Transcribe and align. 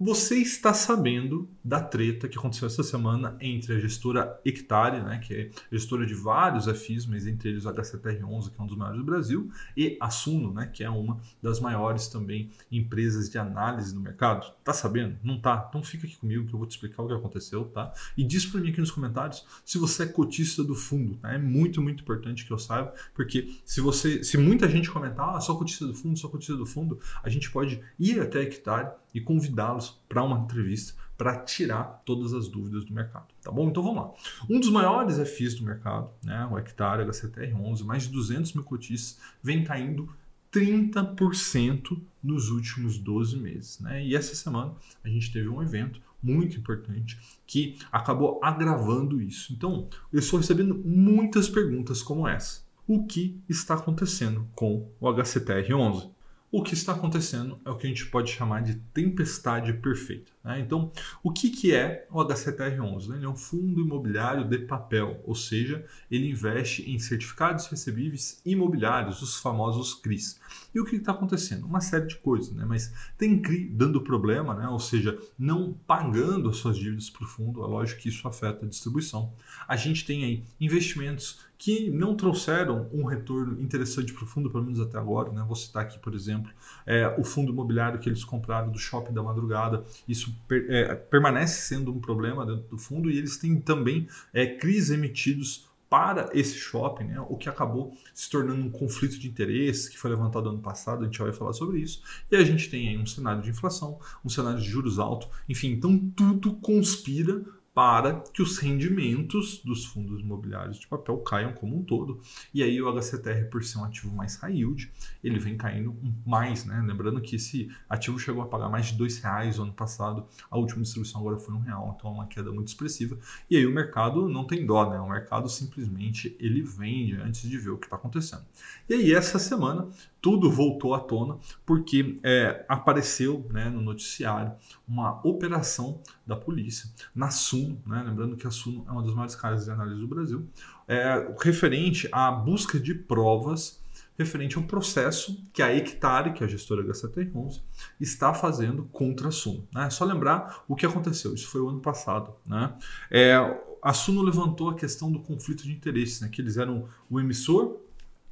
Você 0.00 0.36
está 0.36 0.72
sabendo 0.72 1.50
da 1.64 1.80
treta 1.80 2.28
que 2.28 2.38
aconteceu 2.38 2.68
essa 2.68 2.84
semana 2.84 3.36
entre 3.40 3.74
a 3.74 3.80
gestora 3.80 4.40
Hectare, 4.44 5.02
né, 5.02 5.18
que 5.18 5.34
é 5.34 5.50
gestora 5.72 6.06
de 6.06 6.14
vários 6.14 6.66
FIs, 6.66 7.04
mas 7.04 7.26
entre 7.26 7.48
eles 7.48 7.64
o 7.64 7.72
HCTR11, 7.72 8.50
que 8.50 8.60
é 8.60 8.62
um 8.62 8.66
dos 8.68 8.76
maiores 8.76 9.00
do 9.00 9.04
Brasil, 9.04 9.50
e 9.76 9.98
a 10.00 10.08
Suno, 10.08 10.54
né, 10.54 10.70
que 10.72 10.84
é 10.84 10.88
uma 10.88 11.20
das 11.42 11.58
maiores 11.58 12.06
também 12.06 12.48
empresas 12.70 13.28
de 13.28 13.38
análise 13.38 13.92
no 13.92 14.00
mercado. 14.00 14.54
Tá 14.62 14.72
sabendo? 14.72 15.18
Não 15.20 15.40
tá? 15.40 15.66
Então 15.68 15.82
fica 15.82 16.06
aqui 16.06 16.16
comigo 16.16 16.46
que 16.46 16.54
eu 16.54 16.58
vou 16.60 16.68
te 16.68 16.76
explicar 16.76 17.02
o 17.02 17.08
que 17.08 17.14
aconteceu, 17.14 17.64
tá? 17.64 17.92
E 18.16 18.22
diz 18.22 18.46
para 18.46 18.60
mim 18.60 18.70
aqui 18.70 18.78
nos 18.78 18.92
comentários 18.92 19.44
se 19.64 19.78
você 19.78 20.04
é 20.04 20.06
cotista 20.06 20.62
do 20.62 20.76
fundo. 20.76 21.16
Tá? 21.16 21.32
É 21.32 21.38
muito, 21.38 21.82
muito 21.82 22.04
importante 22.04 22.46
que 22.46 22.52
eu 22.52 22.58
saiba, 22.58 22.94
porque 23.12 23.52
se 23.64 23.80
você, 23.80 24.22
se 24.22 24.38
muita 24.38 24.68
gente 24.68 24.92
comentar, 24.92 25.34
ah, 25.34 25.40
só 25.40 25.56
cotista 25.56 25.88
do 25.88 25.94
fundo, 25.94 26.16
só 26.16 26.28
cotista 26.28 26.54
do 26.54 26.64
fundo, 26.64 27.00
a 27.20 27.28
gente 27.28 27.50
pode 27.50 27.80
ir 27.98 28.20
até 28.20 28.38
a 28.38 28.42
Hectare 28.42 28.92
e 29.12 29.20
convidá-los 29.20 29.87
para 30.08 30.22
uma 30.22 30.38
entrevista 30.38 30.94
para 31.16 31.40
tirar 31.40 32.02
todas 32.04 32.32
as 32.32 32.46
dúvidas 32.46 32.84
do 32.84 32.94
mercado, 32.94 33.26
tá 33.42 33.50
bom? 33.50 33.68
Então 33.68 33.82
vamos 33.82 34.02
lá. 34.02 34.12
Um 34.48 34.60
dos 34.60 34.70
maiores 34.70 35.18
FIs 35.30 35.54
do 35.54 35.64
mercado, 35.64 36.10
né, 36.22 36.48
o 36.50 36.56
hectare 36.56 37.04
HCTR11, 37.04 37.84
mais 37.84 38.04
de 38.04 38.10
200 38.10 38.52
mil 38.52 38.62
cotistas, 38.62 39.18
vem 39.42 39.64
caindo 39.64 40.08
30% 40.52 42.00
nos 42.22 42.50
últimos 42.50 42.98
12 42.98 43.36
meses. 43.36 43.80
Né? 43.80 44.04
E 44.04 44.14
essa 44.14 44.34
semana 44.34 44.74
a 45.04 45.08
gente 45.08 45.32
teve 45.32 45.48
um 45.48 45.60
evento 45.60 46.00
muito 46.22 46.56
importante 46.56 47.18
que 47.46 47.78
acabou 47.90 48.40
agravando 48.42 49.20
isso. 49.20 49.52
Então, 49.52 49.88
eu 50.12 50.18
estou 50.18 50.38
recebendo 50.38 50.74
muitas 50.74 51.48
perguntas 51.48 52.02
como 52.02 52.26
essa. 52.26 52.62
O 52.86 53.04
que 53.04 53.40
está 53.48 53.74
acontecendo 53.74 54.48
com 54.54 54.88
o 55.00 55.06
HCTR11? 55.08 56.10
O 56.50 56.62
que 56.62 56.72
está 56.72 56.92
acontecendo 56.92 57.60
é 57.62 57.70
o 57.70 57.76
que 57.76 57.86
a 57.86 57.90
gente 57.90 58.06
pode 58.06 58.32
chamar 58.32 58.62
de 58.62 58.76
tempestade 58.94 59.72
perfeita. 59.74 60.32
Né? 60.48 60.60
Então, 60.60 60.90
o 61.22 61.30
que, 61.30 61.50
que 61.50 61.74
é 61.74 62.06
o 62.10 62.24
HCTR11? 62.24 63.14
Ele 63.14 63.26
é 63.26 63.28
um 63.28 63.36
fundo 63.36 63.82
imobiliário 63.82 64.48
de 64.48 64.60
papel, 64.60 65.20
ou 65.26 65.34
seja, 65.34 65.84
ele 66.10 66.30
investe 66.30 66.90
em 66.90 66.98
certificados 66.98 67.66
recebíveis 67.66 68.40
imobiliários, 68.46 69.20
os 69.20 69.36
famosos 69.36 69.92
CRIs. 69.92 70.40
E 70.74 70.80
o 70.80 70.86
que 70.86 70.96
está 70.96 71.12
acontecendo? 71.12 71.66
Uma 71.66 71.82
série 71.82 72.06
de 72.06 72.16
coisas, 72.16 72.54
né? 72.54 72.64
mas 72.66 72.90
tem 73.18 73.42
CRI 73.42 73.68
dando 73.68 74.00
problema, 74.00 74.54
né? 74.54 74.66
ou 74.68 74.80
seja, 74.80 75.18
não 75.38 75.74
pagando 75.86 76.48
as 76.48 76.56
suas 76.56 76.78
dívidas 76.78 77.10
para 77.10 77.24
o 77.24 77.28
fundo, 77.28 77.62
é 77.62 77.66
lógico 77.66 78.00
que 78.00 78.08
isso 78.08 78.26
afeta 78.26 78.64
a 78.64 78.68
distribuição. 78.68 79.34
A 79.68 79.76
gente 79.76 80.06
tem 80.06 80.24
aí 80.24 80.44
investimentos 80.58 81.46
que 81.58 81.90
não 81.90 82.14
trouxeram 82.14 82.88
um 82.92 83.04
retorno 83.04 83.60
interessante 83.60 84.12
para 84.12 84.22
o 84.22 84.26
fundo, 84.26 84.48
pelo 84.48 84.62
menos 84.62 84.78
até 84.78 84.96
agora. 84.96 85.32
Né? 85.32 85.44
Vou 85.44 85.56
citar 85.56 85.82
aqui, 85.82 85.98
por 85.98 86.14
exemplo, 86.14 86.52
é, 86.86 87.08
o 87.18 87.24
fundo 87.24 87.50
imobiliário 87.50 87.98
que 87.98 88.08
eles 88.08 88.22
compraram 88.22 88.70
do 88.70 88.78
Shopping 88.78 89.12
da 89.12 89.22
Madrugada. 89.22 89.84
Isso 90.06 90.32
per, 90.46 90.66
é, 90.70 90.94
permanece 90.94 91.62
sendo 91.62 91.92
um 91.92 92.00
problema 92.00 92.46
dentro 92.46 92.68
do 92.68 92.78
fundo 92.78 93.10
e 93.10 93.18
eles 93.18 93.36
têm 93.36 93.60
também 93.60 94.06
é, 94.32 94.46
CRIs 94.46 94.90
emitidos 94.90 95.68
para 95.88 96.28
esse 96.34 96.54
shopping, 96.54 97.04
né, 97.04 97.20
o 97.28 97.36
que 97.36 97.48
acabou 97.48 97.94
se 98.12 98.28
tornando 98.28 98.62
um 98.62 98.70
conflito 98.70 99.18
de 99.18 99.26
interesses 99.26 99.88
que 99.88 99.98
foi 99.98 100.10
levantado 100.10 100.48
ano 100.48 100.60
passado, 100.60 101.02
a 101.02 101.04
gente 101.06 101.18
vai 101.18 101.32
falar 101.32 101.54
sobre 101.54 101.80
isso. 101.80 102.02
E 102.30 102.36
a 102.36 102.44
gente 102.44 102.68
tem 102.68 102.88
aí 102.88 102.98
um 102.98 103.06
cenário 103.06 103.42
de 103.42 103.48
inflação, 103.48 103.98
um 104.22 104.28
cenário 104.28 104.60
de 104.60 104.68
juros 104.68 104.98
altos, 104.98 105.28
enfim, 105.48 105.68
então 105.68 105.98
tudo 106.14 106.52
conspira 106.56 107.42
para 107.78 108.24
que 108.32 108.42
os 108.42 108.58
rendimentos 108.58 109.62
dos 109.64 109.84
fundos 109.84 110.20
imobiliários 110.20 110.80
de 110.80 110.88
papel 110.88 111.16
caiam 111.18 111.52
como 111.52 111.78
um 111.78 111.84
todo. 111.84 112.20
E 112.52 112.60
aí 112.60 112.82
o 112.82 112.88
HCTR, 112.88 113.48
por 113.48 113.62
ser 113.62 113.78
um 113.78 113.84
ativo 113.84 114.12
mais 114.12 114.34
high 114.34 114.52
yield, 114.52 114.90
ele 115.22 115.38
vem 115.38 115.56
caindo 115.56 115.96
mais, 116.26 116.64
né? 116.64 116.82
Lembrando 116.84 117.20
que 117.20 117.36
esse 117.36 117.70
ativo 117.88 118.18
chegou 118.18 118.42
a 118.42 118.46
pagar 118.46 118.68
mais 118.68 118.86
de 118.86 118.96
dois 118.96 119.20
reais 119.20 119.58
no 119.58 119.62
ano 119.62 119.72
passado, 119.72 120.26
a 120.50 120.58
última 120.58 120.82
distribuição 120.82 121.20
agora 121.20 121.38
foi 121.38 121.54
um 121.54 121.60
real, 121.60 121.94
então 121.96 122.10
é 122.10 122.14
uma 122.14 122.26
queda 122.26 122.50
muito 122.50 122.66
expressiva. 122.66 123.16
E 123.48 123.56
aí 123.56 123.64
o 123.64 123.70
mercado 123.70 124.28
não 124.28 124.44
tem 124.44 124.66
dó, 124.66 124.90
né? 124.90 124.98
O 124.98 125.08
mercado 125.08 125.48
simplesmente 125.48 126.36
ele 126.40 126.62
vende 126.62 127.14
antes 127.14 127.48
de 127.48 127.58
ver 127.58 127.70
o 127.70 127.78
que 127.78 127.86
está 127.86 127.94
acontecendo. 127.94 128.42
E 128.88 128.94
aí 128.94 129.14
essa 129.14 129.38
semana 129.38 129.86
tudo 130.20 130.50
voltou 130.50 130.94
à 130.94 131.00
tona 131.00 131.38
porque 131.64 132.18
é, 132.24 132.64
apareceu 132.68 133.46
né, 133.52 133.68
no 133.68 133.80
noticiário 133.80 134.52
uma 134.86 135.20
operação 135.24 136.00
da 136.26 136.34
polícia 136.34 136.90
na 137.14 137.30
Suno, 137.68 137.82
né, 137.86 138.02
lembrando 138.06 138.36
que 138.36 138.46
a 138.46 138.50
Suno 138.50 138.84
é 138.88 138.90
uma 138.90 139.02
das 139.02 139.12
maiores 139.12 139.34
casas 139.34 139.64
de 139.64 139.70
análise 139.70 140.00
do 140.00 140.08
Brasil, 140.08 140.48
é, 140.86 141.34
referente 141.40 142.08
à 142.10 142.30
busca 142.30 142.78
de 142.78 142.94
provas 142.94 143.80
referente 144.18 144.56
ao 144.56 144.64
processo 144.64 145.40
que 145.52 145.62
a 145.62 145.72
Hectare, 145.72 146.32
que 146.32 146.42
é 146.42 146.46
a 146.46 146.50
gestora 146.50 146.82
HCT11, 146.82 147.60
está 148.00 148.34
fazendo 148.34 148.82
contra 148.90 149.28
a 149.28 149.30
Suno. 149.30 149.66
Né? 149.72 149.86
É 149.86 149.90
só 149.90 150.04
lembrar 150.04 150.64
o 150.66 150.74
que 150.74 150.84
aconteceu, 150.84 151.32
isso 151.32 151.46
foi 151.46 151.60
o 151.60 151.68
ano 151.68 151.78
passado. 151.78 152.34
Né? 152.44 152.74
É, 153.12 153.36
a 153.80 153.92
Suno 153.92 154.20
levantou 154.22 154.70
a 154.70 154.74
questão 154.74 155.12
do 155.12 155.20
conflito 155.20 155.62
de 155.62 155.70
interesses, 155.70 156.20
né? 156.20 156.28
que 156.28 156.42
eles 156.42 156.56
eram 156.56 156.88
o 157.08 157.20
emissor 157.20 157.78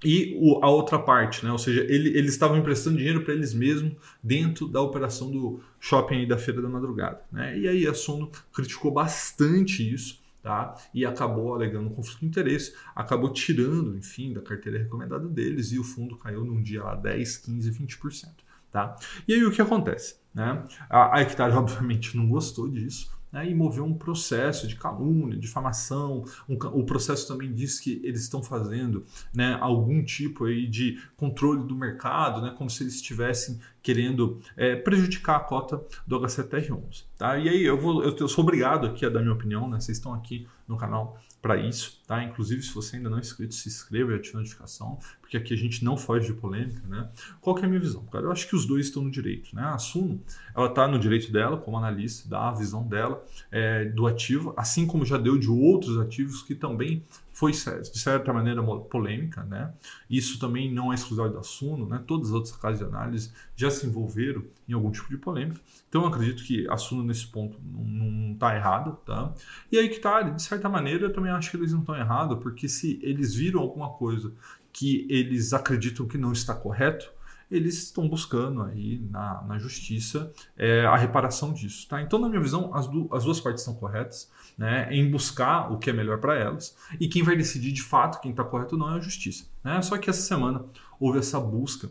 e 0.05 0.37
o, 0.41 0.62
a 0.62 0.69
outra 0.69 0.99
parte, 0.99 1.45
né? 1.45 1.51
ou 1.51 1.59
seja, 1.59 1.81
ele, 1.81 2.11
eles 2.11 2.33
estavam 2.33 2.57
emprestando 2.59 2.99
dinheiro 2.99 3.23
para 3.23 3.33
eles 3.33 3.55
mesmos 3.55 3.95
dentro 4.23 4.69
da 4.69 4.81
operação 4.81 5.31
do 5.31 5.61
shopping 5.81 6.27
da 6.27 6.37
Feira 6.37 6.61
da 6.61 6.69
Madrugada. 6.69 7.23
Né? 7.33 7.59
E 7.59 7.69
aí 7.69 7.87
a 7.87 7.95
Sono 7.95 8.31
criticou 8.53 8.91
bastante 8.91 9.83
isso 9.83 10.21
tá? 10.43 10.75
e 10.93 11.07
acabou 11.07 11.55
alegando 11.55 11.89
conflito 11.91 12.21
de 12.21 12.27
interesse, 12.27 12.75
acabou 12.95 13.33
tirando, 13.33 13.97
enfim, 13.97 14.34
da 14.34 14.43
carteira 14.43 14.79
recomendada 14.79 15.27
deles 15.29 15.73
e 15.73 15.79
o 15.79 15.84
fundo 15.84 16.17
caiu 16.17 16.45
num 16.45 16.63
dia 16.63 16.84
lá 16.84 16.95
10, 16.95 17.39
15, 17.39 17.71
20%. 17.73 18.28
Tá? 18.71 18.95
E 19.27 19.33
aí 19.33 19.45
o 19.45 19.51
que 19.51 19.63
acontece? 19.63 20.17
Né? 20.34 20.63
A, 20.91 21.19
a 21.19 21.23
obviamente, 21.59 22.15
não 22.17 22.28
gostou 22.28 22.69
disso 22.69 23.16
né, 23.32 23.48
e 23.48 23.54
moveu 23.54 23.84
um 23.84 23.94
processo 23.94 24.66
de 24.66 24.76
calúnia, 24.76 25.38
difamação. 25.38 26.25
Um, 26.48 26.54
o 26.54 26.84
processo 26.84 27.26
também 27.28 27.53
diz 27.53 27.81
que 27.81 28.00
eles 28.04 28.22
estão 28.22 28.42
fazendo 28.42 29.04
né, 29.34 29.56
algum 29.60 30.04
tipo 30.04 30.44
aí 30.44 30.66
de 30.66 31.00
controle 31.16 31.66
do 31.66 31.75
mercado, 31.75 32.41
né, 32.41 32.54
como 32.56 32.70
se 32.70 32.82
eles 32.82 32.94
estivessem 32.94 33.59
querendo 33.86 34.41
é, 34.56 34.74
prejudicar 34.74 35.36
a 35.36 35.41
cota 35.41 35.80
do 36.04 36.19
HCTR11. 36.19 37.04
Tá? 37.16 37.38
E 37.38 37.48
aí 37.48 37.62
eu, 37.62 37.78
vou, 37.78 38.02
eu, 38.02 38.26
sou 38.26 38.42
obrigado 38.42 38.88
aqui 38.88 39.06
a 39.06 39.08
dar 39.08 39.20
minha 39.20 39.32
opinião, 39.32 39.70
né? 39.70 39.78
vocês 39.78 39.97
estão 39.97 40.12
aqui 40.12 40.44
no 40.66 40.76
canal 40.76 41.16
para 41.41 41.56
isso, 41.56 42.02
tá? 42.04 42.20
Inclusive, 42.24 42.60
se 42.62 42.74
você 42.74 42.97
ainda 42.97 43.08
não 43.08 43.19
é 43.19 43.20
inscrito, 43.20 43.54
se 43.54 43.69
inscreva 43.69 44.10
e 44.10 44.16
ative 44.16 44.34
a 44.34 44.41
notificação, 44.41 44.98
porque 45.20 45.36
aqui 45.36 45.54
a 45.54 45.56
gente 45.56 45.84
não 45.84 45.97
foge 45.97 46.26
de 46.26 46.32
polêmica, 46.32 46.82
né? 46.88 47.08
Qual 47.41 47.56
é 47.58 47.64
a 47.64 47.69
minha 47.69 47.78
visão? 47.78 48.04
Cara, 48.06 48.24
eu 48.24 48.32
acho 48.32 48.48
que 48.48 48.56
os 48.56 48.66
dois 48.66 48.86
estão 48.86 49.04
no 49.04 49.10
direito, 49.12 49.54
né? 49.54 49.62
A 49.62 49.78
Suno, 49.78 50.20
ela 50.53 50.66
está 50.66 50.88
no 50.88 50.98
direito 50.98 51.30
dela, 51.30 51.56
como 51.56 51.78
analista, 51.78 52.28
dá 52.28 52.48
a 52.48 52.53
visão 52.53 52.82
dela 52.82 53.24
é, 53.53 53.84
do 53.84 54.08
ativo, 54.08 54.53
assim 54.56 54.84
como 54.84 55.04
já 55.04 55.16
deu 55.16 55.38
de 55.38 55.48
outros 55.48 55.97
ativos 55.98 56.42
que 56.42 56.56
também 56.56 57.04
foi 57.36 57.52
de 57.52 57.98
certa 57.98 58.32
maneira 58.32 58.62
polêmica, 58.62 59.42
né? 59.42 59.70
Isso 60.08 60.41
também 60.41 60.72
não 60.72 60.91
é 60.91 60.94
exclusivo 60.94 61.28
da 61.28 61.42
Suno, 61.42 61.86
né? 61.86 62.02
Todas 62.06 62.28
as 62.28 62.32
outras 62.32 62.56
casas 62.56 62.78
de 62.78 62.86
análise 62.86 63.30
já 63.54 63.70
se 63.70 63.86
envolveram 63.86 64.42
em 64.66 64.72
algum 64.72 64.91
tipo 64.91 65.10
de 65.10 65.19
polêmica. 65.19 65.60
Então 65.86 66.00
eu 66.00 66.08
acredito 66.08 66.42
que 66.42 66.66
a 66.70 66.78
Suno 66.78 67.02
nesse 67.04 67.26
ponto 67.26 67.58
não 67.62 68.32
está 68.32 68.56
errada, 68.56 68.92
tá? 69.04 69.34
E 69.70 69.76
aí 69.76 69.91
que 69.91 69.98
tá, 69.98 70.22
de 70.22 70.41
certa 70.41 70.66
maneira, 70.66 71.04
eu 71.04 71.12
também 71.12 71.30
acho 71.30 71.50
que 71.50 71.58
eles 71.58 71.74
não 71.74 71.80
estão 71.80 71.94
errados, 71.94 72.38
porque 72.42 72.70
se 72.70 72.98
eles 73.02 73.34
viram 73.34 73.60
alguma 73.60 73.91
coisa 73.91 74.32
que 74.72 75.06
eles 75.10 75.53
acreditam 75.53 76.06
que 76.06 76.16
não 76.16 76.32
está 76.32 76.54
correto, 76.54 77.12
eles 77.51 77.84
estão 77.84 78.09
buscando 78.09 78.62
aí 78.62 78.99
na, 79.11 79.43
na 79.43 79.59
justiça 79.59 80.33
é, 80.57 80.84
a 80.84 80.97
reparação 80.97 81.53
disso. 81.53 81.89
Tá? 81.89 82.03
Então, 82.03 82.19
na 82.19 82.29
minha 82.29 82.41
visão, 82.41 82.75
as, 82.75 82.87
du 82.87 83.09
as 83.12 83.25
duas 83.25 83.41
partes 83.41 83.62
estão 83.62 83.75
corretas 83.75 84.31
né, 84.59 84.89
em 84.93 85.11
buscar 85.11 85.71
o 85.72 85.78
que 85.78 85.91
é 85.91 85.93
melhor 85.93 86.19
para 86.19 86.34
elas 86.34 86.77
e 86.98 87.09
quem 87.09 87.22
vai 87.22 87.37
decidir 87.37 87.72
de 87.72 87.83
fato 87.83 88.21
quem 88.21 88.31
está 88.31 88.43
correto 88.43 88.75
ou 88.75 88.81
não 88.81 88.95
é 88.95 88.97
a 88.97 89.01
justiça. 89.01 89.47
Né? 89.63 89.81
Só 89.83 89.97
que 89.98 90.10
essa 90.10 90.22
semana 90.22 90.65
houve 90.98 91.19
essa 91.19 91.39
busca 91.39 91.91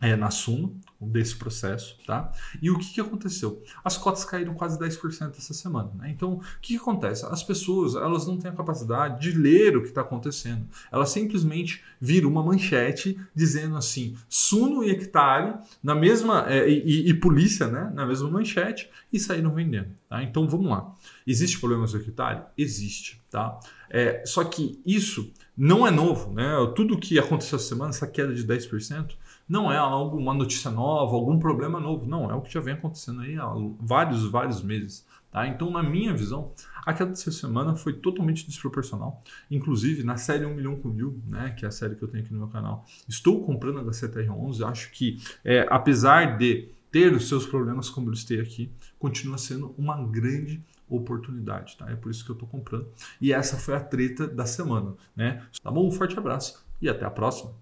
é, 0.00 0.16
na 0.16 0.30
Suno 0.30 0.80
desse 1.00 1.36
processo, 1.36 1.96
tá? 2.04 2.32
E 2.60 2.70
o 2.70 2.78
que, 2.78 2.94
que 2.94 3.00
aconteceu? 3.00 3.62
As 3.84 3.96
cotas 3.96 4.24
caíram 4.24 4.54
quase 4.54 4.78
10% 4.78 5.36
essa 5.38 5.54
semana, 5.54 5.90
né? 5.94 6.10
Então, 6.10 6.34
o 6.34 6.40
que, 6.60 6.74
que 6.74 6.76
acontece? 6.76 7.24
As 7.26 7.42
pessoas, 7.42 7.94
elas 7.94 8.26
não 8.26 8.36
têm 8.36 8.50
a 8.50 8.54
capacidade 8.54 9.20
de 9.20 9.38
ler 9.38 9.76
o 9.76 9.82
que 9.82 9.88
está 9.88 10.00
acontecendo. 10.00 10.66
Elas 10.90 11.10
simplesmente 11.10 11.84
viram 12.00 12.28
uma 12.28 12.42
manchete 12.42 13.18
dizendo 13.32 13.76
assim, 13.76 14.16
Suno 14.28 14.82
e 14.82 14.90
Hectare 14.90 15.58
na 15.82 15.94
mesma, 15.94 16.44
é, 16.48 16.68
e, 16.68 17.08
e, 17.08 17.14
polícia, 17.14 17.68
né? 17.68 17.92
Na 17.94 18.04
mesma 18.04 18.28
manchete 18.28 18.90
e 19.12 19.20
saíram 19.20 19.54
vendendo, 19.54 19.90
tá? 20.08 20.22
Então, 20.24 20.48
vamos 20.48 20.68
lá. 20.68 20.92
Existe 21.24 21.60
problemas 21.60 21.92
com 21.92 21.98
Hectare? 21.98 22.42
Existe, 22.56 23.22
tá? 23.30 23.60
É, 23.88 24.24
só 24.26 24.42
que 24.42 24.80
isso 24.84 25.32
não 25.56 25.86
é 25.86 25.90
novo, 25.92 26.32
né? 26.32 26.48
Tudo 26.74 26.98
que 26.98 27.18
aconteceu 27.18 27.56
essa 27.56 27.68
semana, 27.68 27.90
essa 27.90 28.06
queda 28.06 28.34
de 28.34 28.44
10%, 28.44 29.14
não 29.48 29.72
é 29.72 29.78
algo, 29.78 30.18
uma 30.18 30.34
notícia 30.34 30.70
nova, 30.70 30.87
algum 30.90 31.38
problema 31.38 31.80
novo. 31.80 32.06
Não, 32.06 32.30
é 32.30 32.34
o 32.34 32.40
que 32.40 32.52
já 32.52 32.60
vem 32.60 32.74
acontecendo 32.74 33.20
aí 33.20 33.36
há 33.36 33.52
vários, 33.80 34.24
vários 34.30 34.62
meses. 34.62 35.06
Tá? 35.30 35.46
Então, 35.46 35.70
na 35.70 35.82
minha 35.82 36.14
visão, 36.14 36.52
a 36.86 36.92
queda 36.92 37.10
dessa 37.10 37.30
semana 37.30 37.76
foi 37.76 37.92
totalmente 37.92 38.46
desproporcional. 38.46 39.22
Inclusive, 39.50 40.02
na 40.02 40.16
série 40.16 40.46
1 40.46 40.54
milhão 40.54 40.76
com 40.76 40.88
mil, 40.88 41.20
né, 41.26 41.54
que 41.56 41.64
é 41.64 41.68
a 41.68 41.70
série 41.70 41.94
que 41.94 42.02
eu 42.02 42.08
tenho 42.08 42.24
aqui 42.24 42.32
no 42.32 42.38
meu 42.38 42.48
canal, 42.48 42.86
estou 43.06 43.44
comprando 43.44 43.78
a 43.78 43.84
HCTR11. 43.84 44.66
Acho 44.66 44.90
que, 44.90 45.20
é, 45.44 45.66
apesar 45.70 46.38
de 46.38 46.70
ter 46.90 47.12
os 47.12 47.28
seus 47.28 47.46
problemas 47.46 47.90
como 47.90 48.08
eu 48.08 48.12
listei 48.12 48.40
aqui, 48.40 48.72
continua 48.98 49.36
sendo 49.36 49.74
uma 49.76 50.02
grande 50.02 50.62
oportunidade, 50.88 51.76
tá? 51.76 51.90
É 51.90 51.94
por 51.94 52.10
isso 52.10 52.24
que 52.24 52.30
eu 52.30 52.34
estou 52.34 52.48
comprando. 52.48 52.88
E 53.20 53.32
essa 53.32 53.58
foi 53.58 53.74
a 53.74 53.80
treta 53.80 54.26
da 54.26 54.46
semana, 54.46 54.94
né? 55.14 55.42
Tá 55.62 55.70
bom? 55.70 55.86
Um 55.86 55.92
forte 55.92 56.18
abraço 56.18 56.64
e 56.80 56.88
até 56.88 57.04
a 57.04 57.10
próxima. 57.10 57.52